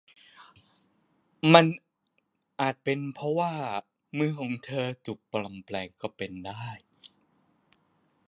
[2.59, 3.81] อาจเป็นเพราะ
[4.17, 5.75] มือของเธอถูกปลอมแปล
[6.77, 6.79] ง